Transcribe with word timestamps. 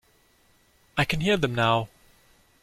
I 0.97 1.05
can 1.05 1.21
hear 1.21 1.37
them 1.37 1.53
now. 1.53 1.87